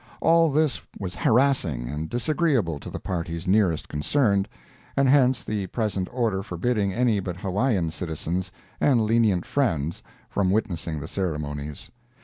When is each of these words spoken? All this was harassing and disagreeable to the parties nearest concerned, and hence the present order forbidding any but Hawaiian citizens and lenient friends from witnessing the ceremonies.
All 0.19 0.49
this 0.49 0.81
was 0.97 1.13
harassing 1.13 1.87
and 1.87 2.09
disagreeable 2.09 2.79
to 2.79 2.89
the 2.89 2.97
parties 2.99 3.45
nearest 3.47 3.87
concerned, 3.87 4.49
and 4.97 5.07
hence 5.07 5.43
the 5.43 5.67
present 5.67 6.07
order 6.11 6.41
forbidding 6.41 6.91
any 6.91 7.19
but 7.19 7.37
Hawaiian 7.37 7.91
citizens 7.91 8.51
and 8.79 9.03
lenient 9.05 9.45
friends 9.45 10.01
from 10.27 10.49
witnessing 10.49 10.99
the 11.01 11.07
ceremonies. 11.07 11.91